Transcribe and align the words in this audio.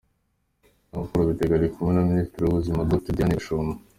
Jean 0.91 1.05
Paul 1.11 1.25
Bitega 1.27 1.53
ari 1.55 1.67
kumwe 1.73 1.91
na 1.93 2.07
Minisitiri 2.09 2.43
w’Ubuzima, 2.43 2.87
Dr 2.89 3.13
Diane 3.15 3.37
Gashumba. 3.37 3.73